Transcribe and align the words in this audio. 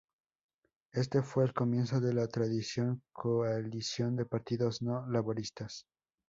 Este 0.93 1.21
fue 1.21 1.43
el 1.43 1.53
comienzo 1.53 1.99
de 1.99 2.11
la 2.15 2.27
tradicional 2.27 2.99
coalición 3.13 4.15
de 4.15 4.25
partidos 4.25 4.81
no 4.81 5.05
laboristas. 5.05 5.85